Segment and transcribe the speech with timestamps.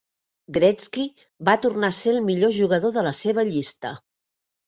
[0.55, 1.03] Gretzky
[1.49, 3.93] va tornar a ser el millor jugador de la seva llista.